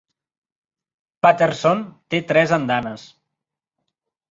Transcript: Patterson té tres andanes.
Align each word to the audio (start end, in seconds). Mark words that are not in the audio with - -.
Patterson 1.25 1.85
té 2.15 2.23
tres 2.33 2.55
andanes. 2.59 3.07